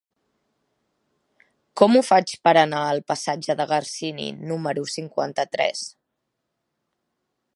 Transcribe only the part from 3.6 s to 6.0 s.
de Garcini número cinquanta-tres?